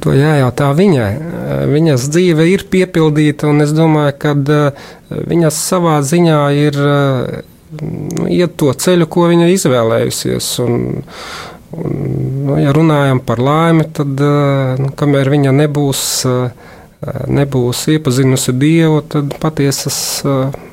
[0.00, 1.10] To jājautā viņai.
[1.70, 4.34] Viņas dzīve ir piepildīta, un es domāju, ka
[5.10, 10.48] viņas savā ziņā ir nu, iet to ceļu, ko viņa izvēlējusies.
[10.64, 11.04] Un,
[11.76, 12.00] un,
[12.48, 14.24] nu, ja runājam par laimi, tad
[14.80, 16.04] nu, kamēr viņa nebūs
[17.00, 19.96] nebūs iepazinusi Dievu, tad patiesas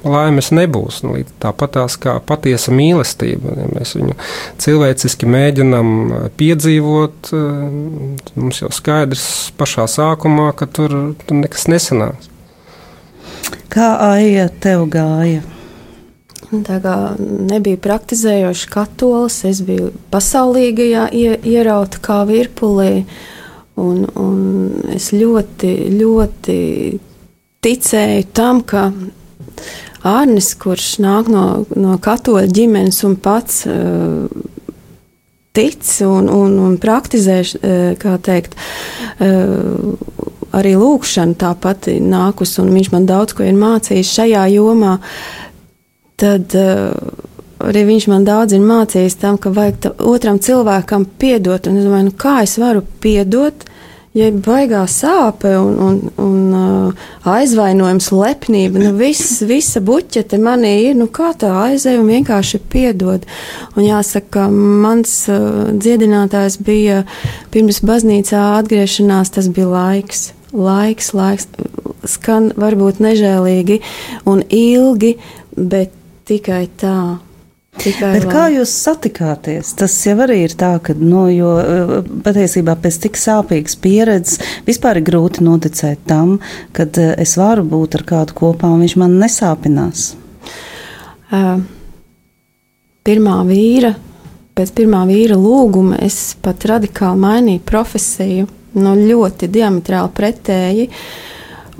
[0.03, 0.99] laimes nebūs.
[1.05, 3.53] Nu, Tāpatās kā patiesa mīlestība.
[3.55, 4.15] Ja mēs viņu
[4.63, 7.31] cilvēciski mēģinām uh, piedzīvot,
[8.35, 9.27] mums jau skaidrs
[9.59, 12.33] pašā sākumā, ka tur, tur nekas nesanāks.
[13.71, 15.45] Kā aija tev gāja?
[16.47, 21.09] Tā kā nebija praktizējošs katolis, es biju pasaulīgajā
[21.43, 22.91] ierauta kā virpulī.
[23.03, 23.36] Uh,
[23.77, 24.37] Un, un
[24.89, 26.57] es ļoti, ļoti
[27.61, 28.87] ticēju tam, ka
[30.07, 31.43] Arnis, kurš nāk no,
[31.77, 34.25] no katoļa ģimenes un pats uh,
[35.57, 38.57] tic un, un, un praktizē, uh, kā teikt,
[39.21, 39.93] uh,
[40.57, 44.97] arī lūkšana tāpat nākus, un viņš man daudz ko ir mācījis šajā jomā,
[46.17, 46.93] tad uh,
[47.63, 51.67] arī viņš man daudz ir mācījis tam, ka vajag otram cilvēkam piedot.
[51.69, 53.65] Un es domāju, nu, kā es varu piedot,
[54.17, 58.81] ja ir baigā sāpe un, un, un uh, aizvainojums, lepnība.
[58.81, 63.27] Nu, viss, visa buķete manī ir, nu, kā tā aizēja un vienkārši piedod.
[63.75, 67.03] Un jāsaka, mans uh, dziedinātājs bija
[67.53, 70.31] pirms baznīcā atgriešanās, tas bija laiks.
[70.57, 71.49] Laiks, laiks,
[72.07, 73.81] skan varbūt nežēlīgi
[74.31, 75.17] un ilgi,
[75.57, 75.91] bet
[76.27, 76.97] tikai tā.
[77.77, 79.73] Tikai Bet kā jūs satikāties?
[79.77, 81.93] Tas jau arī ir tā, ka, nu, jo eh,
[82.25, 86.37] patiesībā pēc tik sāpīgas pieredzes vispār ir grūti noticēt tam,
[86.75, 90.09] ka eh, es varu būt ar kādu kopā un viņš man nesāpinās.
[91.27, 91.57] Uh,
[93.05, 93.91] pirmā vīra,
[94.55, 98.47] pēc pirmā vīra lūguma es pat radikāli mainīju profesiju,
[98.79, 100.87] nu, ļoti diametrāli pretēji.
[100.87, 101.26] Uh,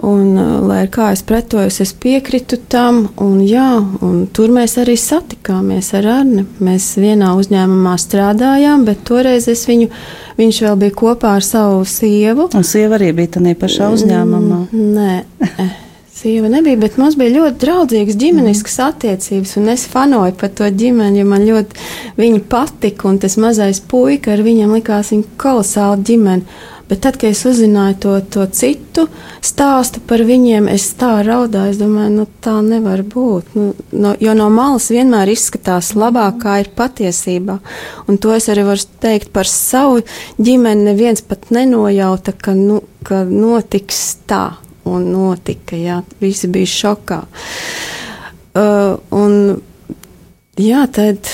[0.05, 4.93] Un, uh, lai kā es pretojos, es piekritu tam, un, jā, un tur mēs arī
[4.99, 6.43] satikāmies ar Arni.
[6.61, 9.89] Mēs vienā uzņēmumā strādājām, bet toreiz viņu,
[10.37, 12.45] viņš vēl bija kopā ar savu sievu.
[12.53, 14.61] Un sieva arī bija tādā pašā mm, uzņēmumā?
[14.77, 15.17] Nē.
[15.47, 15.73] Eh,
[16.13, 21.23] sieva nebija, bet mums bija ļoti draudzīgas ģimeniskas attiecības, un es fanoju par to ģimeni,
[21.23, 26.65] jo man ļoti viņa patika, un tas mazais puika ar viņam likās viņa kolosāla ģimene.
[26.87, 29.07] Bet tad, kad es uzzināju to, to citu
[29.43, 31.73] stāstu par viņiem, es tā raudāju.
[31.73, 33.57] Es domāju, nu, tā nevar būt.
[33.59, 37.57] Nu, no, jo no malas vienmēr izskatās labāk, kā ir patiesībā.
[38.07, 39.99] Un to es arī varu teikt par savu
[40.39, 40.87] ģimeni.
[40.87, 44.45] Neviens pat nenojauta, ka, nu, ka notiks tā.
[44.87, 47.23] Un notika, jā, visi bija šokā.
[48.57, 49.57] Uh, un,
[50.55, 51.27] jā, tad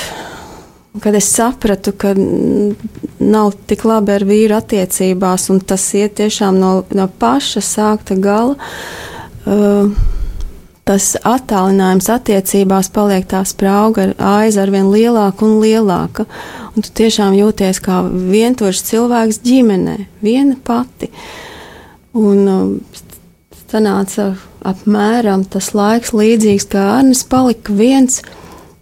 [1.00, 2.14] kad es sapratu, ka
[3.32, 8.58] nav tik labi ar vīru attiecībās, un tas iet tiešām no, no paša sākta gala.
[9.44, 9.92] Uh,
[10.88, 16.28] tas attālinājums attiecībās paliek tā sprauga aiz ar vien lielāka un lielāka.
[16.76, 21.12] Un tu tiešām jūties kā vientuļš cilvēks ģimenē, viena pati.
[22.14, 23.04] Un uh,
[23.72, 24.34] sanāca
[24.68, 28.22] apmēram tas laiks līdzīgs, kā Arnis palika viens.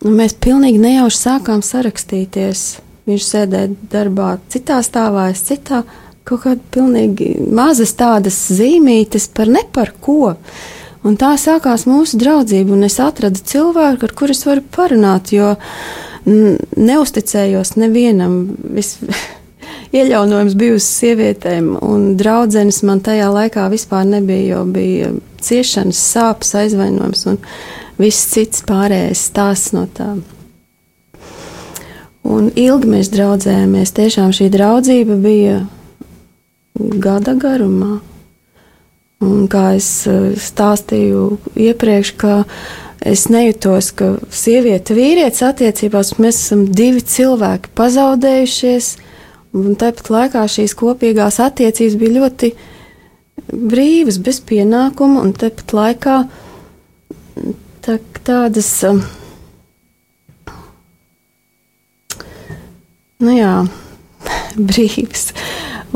[0.02, 2.82] Un mēs pilnīgi nejauši sākām sarakstīties.
[3.12, 5.84] Viņš sēdēja darbā citā stāvā, es citā.
[6.28, 10.36] Kaut kāda pilnīgi mazas tādas zīmītes par ne par ko.
[11.02, 15.56] Un tā sākās mūsu draudzība, un es atradu cilvēku, ar kuru es varu parunāt, jo
[16.78, 18.38] neusticējos nevienam.
[18.78, 19.00] Vis,
[19.98, 26.54] iejaunojums bija uz sievietēm, un draudzenes man tajā laikā vispār nebija, jo bija ciešanas, sāpes,
[26.62, 27.26] aizvainojums.
[27.34, 27.42] Un,
[28.02, 30.14] viss cits pārējais stāsts no tā.
[32.32, 33.92] Un ilgi mēs draudzējāmies.
[33.98, 35.58] Tiešām šī draudzība bija
[37.04, 38.00] gada garumā.
[39.22, 41.26] Un kā es eh, stāstīju
[41.60, 42.42] iepriekš, ka
[43.06, 48.92] es nejūtos, ka sieviete vīrietis attiecībās mēs esam divi cilvēki pazaudējušies,
[49.58, 52.54] un tāpat laikā šīs kopīgās attiecības bija ļoti
[53.52, 56.20] brīvas, bez pienākuma, un tāpat laikā
[57.86, 58.74] tā, tādas.
[58.90, 59.04] Um,
[63.24, 63.56] nu jā,
[64.72, 65.32] brīvs.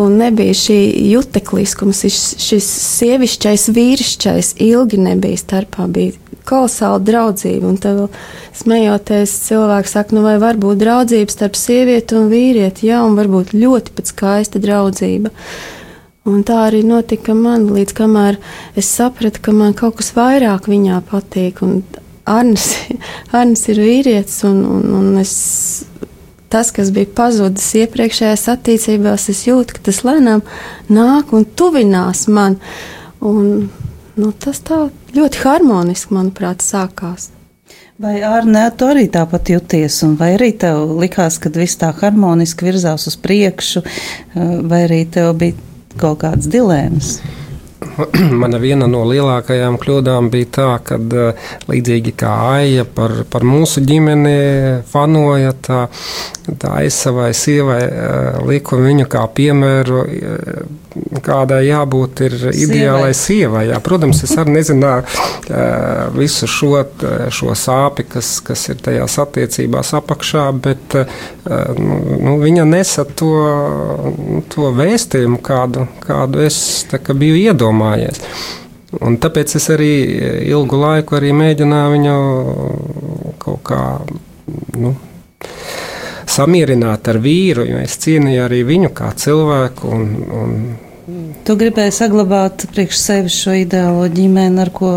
[0.01, 0.77] Un nebija šī
[1.13, 2.65] jutekliskums, šis, šis
[2.99, 5.85] sievišķais, vīrišķais, ilgi nebija starpā.
[5.87, 7.69] Bija kolosāla draudzība.
[7.69, 8.19] Un tad,
[8.55, 12.89] smejoties, cilvēks saka, nu vai var būt draudzība starp sievieti un vīrieti?
[12.91, 15.33] Jā, un varbūt ļoti pat skaista draudzība.
[16.25, 18.39] Un tā arī notika man, līdz kamēr
[18.77, 21.61] es sapratu, ka man kaut kas vairāk viņā patīk.
[21.65, 21.83] Un
[22.25, 22.71] Arnis,
[23.37, 25.35] Arnis ir vīrietis, un, un, un es,
[26.55, 30.43] tas, kas bija pazudis iepriekšējās attiecībās, es jūtu, ka tas lēnām
[30.87, 32.55] nāk un tuvinās man.
[33.25, 33.67] Un,
[34.15, 34.85] nu, tas tā
[35.17, 37.33] ļoti harmoniski, manuprāt, sākās.
[37.99, 43.07] Vai Arnē, tu arī tāpat jūties, vai arī tev likās, ka viss tā harmoniski virzās
[43.11, 43.83] uz priekšu,
[44.67, 45.55] vai arī tev bija
[45.99, 47.17] kaut kādas dilēmas?
[48.41, 53.83] Mana viena no lielākajām kļūdām bija tā, ka eh, līdzīgi kā Aija par, par mūsu
[53.85, 54.35] ģimeni
[54.89, 55.85] fanoja, tā,
[56.61, 60.65] tā aizsavai sievai eh, liku viņu kā piemēru eh,
[61.25, 63.65] kādai jābūt ir ideālai sievai.
[63.69, 63.79] Jā.
[63.83, 65.03] Protams, es arī nezināju
[66.15, 66.71] visu šo,
[67.35, 70.97] šo sāpi, kas, kas ir tajās attiecībās apakšā, bet
[71.79, 73.33] nu, nu, viņa nesa to,
[74.53, 76.59] to vēstījumu, kādu, kādu es
[76.91, 78.21] biju iedomājies.
[79.03, 79.91] Un tāpēc es arī
[80.47, 82.15] ilgu laiku arī mēģināju viņu
[83.41, 83.81] kaut kā
[84.79, 84.93] nu,
[86.35, 89.91] samierināt ar vīru, jo es cienīju arī viņu kā cilvēku.
[89.91, 90.07] Un,
[90.39, 90.55] un
[91.45, 94.95] Tu gribēji saglabāt priekš sevis šo ideālo ģimeni, ar ko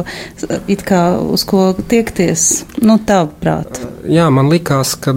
[0.70, 3.82] it kā uz ko tiekties, nu tavuprāt.
[4.08, 5.12] Jā, man likās, ka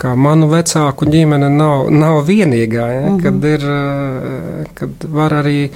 [0.00, 3.22] ka manu vecāku ģimene nav, nav vienīgā, ja, mm -hmm.
[3.22, 5.70] kad, ir, kad var arī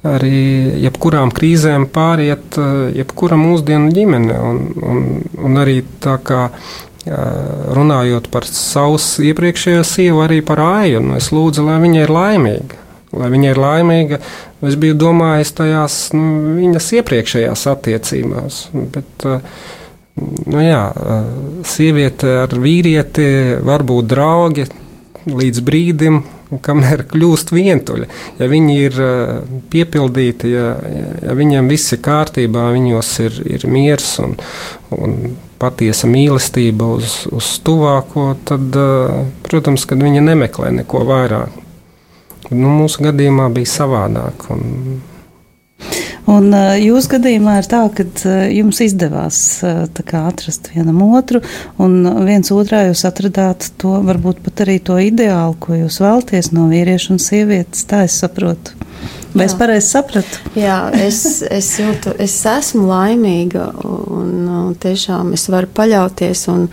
[0.00, 2.56] arī jebkurām krīzēm pāriet
[2.96, 4.38] jebkura mūsdienu ģimene.
[4.50, 5.02] Un, un,
[5.44, 6.48] un arī tā kā
[7.76, 12.79] runājot par savus iepriekšējo sievu, arī par āju, nu, es lūdzu, lai viņa ir laimīga
[13.16, 14.20] lai viņa ir laimīga.
[14.66, 18.60] Es biju domājis tajās nu, viņas iepriekšējās attiecībās.
[18.94, 19.40] Bet, eh,
[20.46, 21.32] nu, jā, eh,
[21.66, 24.68] sieviete ar vīrieti var būt draugi
[25.26, 28.08] līdz brīdim, kamēr kļūst vientuļi.
[28.38, 29.36] Ja viņi ir eh,
[29.70, 30.72] piepildīti, ja,
[31.22, 34.36] ja viņiem viss ir kārtībā, viņos ir, ir miers un,
[34.96, 38.76] un patiesa mīlestība uz, uz tuvāko, tad,
[39.44, 41.59] protams, kad viņi nemeklē neko vairāk.
[42.48, 44.48] Nu, mūsu gadījumā bija savādāk.
[44.54, 45.00] Un,
[46.30, 48.04] Un jūsu gadījumā ir tā, ka
[48.52, 49.38] jums izdevās
[49.96, 51.40] kā, atrast vienam otru,
[51.80, 56.68] un viens otrā jūs atradāt to, varbūt pat arī to ideālu, ko jūs vēlties no
[56.70, 57.86] vīrieša un sievietes.
[57.90, 58.76] Tā es saprotu.
[59.34, 60.40] Vai es pareizi sapratu?
[60.58, 66.44] Jā, es, es jūtu, es esmu laimīga un, un tiešām es varu paļauties.
[66.50, 66.66] Un,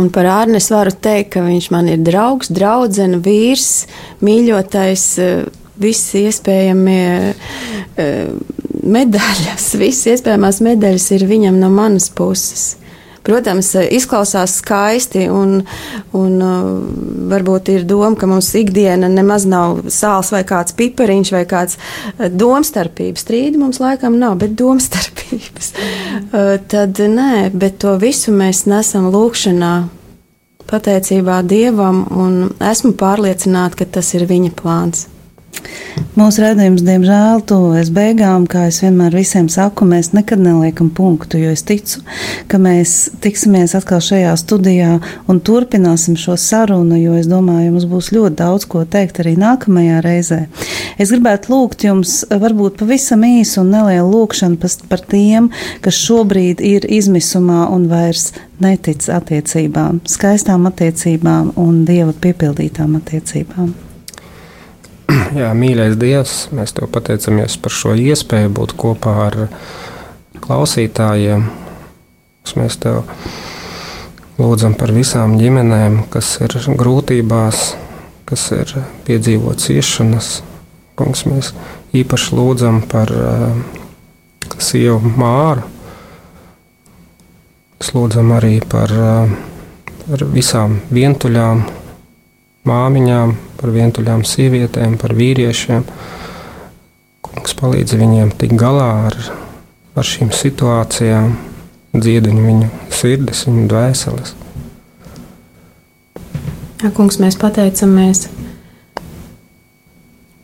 [0.00, 3.84] un par Ārnu es varu teikt, ka viņš man ir draugs, draudzene, vīrs,
[4.24, 5.04] mīļotais,
[5.78, 7.04] visi iespējamie
[8.88, 12.77] medaļas, visas iespējamās medaļas ir viņam no manas puses.
[13.28, 15.58] Protams, izklausās skaisti, un,
[16.16, 16.68] un uh,
[17.28, 22.24] varbūt ir doma, ka mums ikdiena nemaz nav sāls vai kāds pipariņš vai kāds uh,
[22.32, 23.26] domstarpības.
[23.26, 25.74] Strīdi mums laikam nav, bet domstarpības.
[26.32, 29.74] Uh, tad nē, bet to visu mēs nesam lūkšanā
[30.68, 35.06] pateicībā Dievam, un esmu pārliecināta, ka tas ir viņa plāns.
[36.18, 41.52] Mūsu redzējums, diemžēl, tuvojas beigām, kā es vienmēr visiem saku, mēs nekad neliekam punktu, jo
[41.54, 42.02] es ticu,
[42.50, 44.96] ka mēs tiksimies atkal šajā studijā
[45.30, 50.02] un turpināsim šo sarunu, jo es domāju, mums būs ļoti daudz ko teikt arī nākamajā
[50.02, 50.40] reizē.
[50.98, 54.58] Es gribētu lūgt jums varbūt pavisam īsu un nelielu lūkšanu
[54.90, 55.52] par tiem,
[55.84, 63.87] kas šobrīd ir izmisumā un vairs netic attiecībām, skaistām attiecībām un dieva piepildītām attiecībām.
[65.40, 69.36] Jā, mīļais Dievs, mēs te pateicamies par šo iespēju būt kopā ar
[70.44, 71.46] klausītājiem.
[72.56, 73.02] Mēs tev
[74.40, 77.64] lūdzam par visām ģimenēm, kas ir grūtībās,
[78.28, 78.72] kas ir
[79.08, 80.30] piedzīvot ciešanas.
[80.98, 81.52] Kungs, mēs
[81.96, 83.58] īpaši lūdzam par uh,
[84.60, 85.64] sievu māru.
[87.78, 89.36] Mēs lūdzam arī par, uh,
[90.04, 91.64] par visām vientuļām
[92.68, 95.84] māmiņām, par vientuļām sievietēm, par vīriešiem.
[97.24, 99.16] Kungs palīdz viņiem tikt galā ar,
[99.98, 101.32] ar šīm situācijām,
[101.96, 104.34] dziedini viņu sirdis, viņu dvēseles.
[106.78, 108.28] Jā, kungs, mēs pateicamies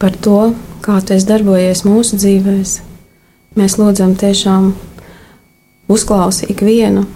[0.03, 0.51] par to,
[0.83, 2.81] kā tu esi darbojies mūsu dzīvēs.
[3.55, 4.73] Mēs lūdzam tiešām
[5.95, 7.07] uzklausīt ikvienu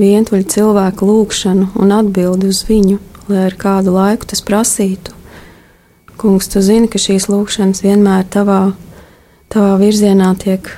[0.00, 3.00] vientuļu cilvēku lūgšanu un atbildi uz viņu
[3.32, 5.16] lai ar kādu laiku tas prasītu.
[6.20, 8.74] Kungs, tu zini, ka šīs lūkšanas vienmēr tavā,
[9.48, 10.68] tavā virzienā tiek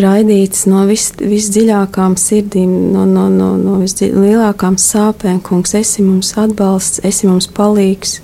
[0.00, 5.42] raidīts no vis, visdziļākām sirdīm, no, no, no, no vislielākām sāpēm.
[5.44, 8.20] Kungs, esi mums atbalsts, esi mums palīgs.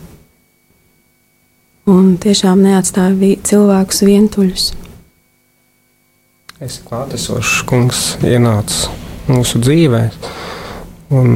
[1.88, 4.70] Un tiešām neatstāja vi, cilvēkus vientuļus.
[6.64, 8.88] Esi klātesošs, kungs, ienācis
[9.28, 10.02] mūsu dzīvē
[11.14, 11.34] un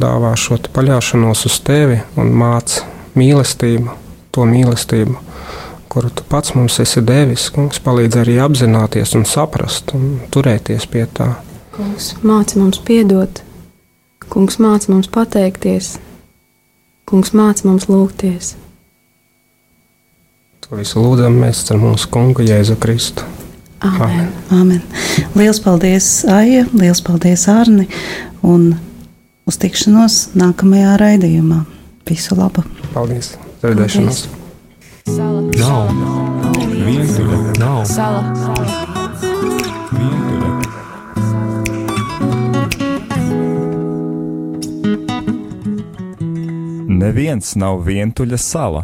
[0.00, 2.84] dāvā šo paļaušanos uz tevi un māca
[3.16, 3.94] mīlestību,
[4.34, 5.16] to mīlestību,
[5.92, 7.48] kuru tu pats mums esi devis.
[7.54, 11.32] Kungs palīdz arī apzināties un saprast un turēties pie tā.
[11.76, 13.42] Kungs māca mums piedot,
[14.32, 15.96] kungs māca mums pateikties,
[17.08, 18.54] kungs māca mums lūgties.
[20.66, 23.24] To visu lūdzam mēs ar mūsu kungu Jēzu Kristu.
[23.84, 24.32] Amen.
[24.50, 24.82] Amen.
[25.36, 27.86] Lielas paldies, Aija, liels paldies, Arni,
[28.42, 28.72] un
[29.46, 31.62] uz tikšanos nākamajā raidījumā.
[32.06, 32.64] Visu labu!
[32.94, 33.34] Paldies!
[33.64, 34.26] Redzēšanos!
[35.56, 35.92] Nav
[36.66, 38.22] vientuļa, nav Sala.
[38.34, 38.86] vientuļa.
[46.96, 48.82] Neviens nav vientuļa sala.